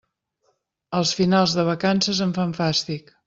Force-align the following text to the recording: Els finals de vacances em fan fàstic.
Els 0.99 1.11
finals 1.19 1.55
de 1.59 1.67
vacances 1.69 2.25
em 2.27 2.35
fan 2.41 2.57
fàstic. 2.63 3.15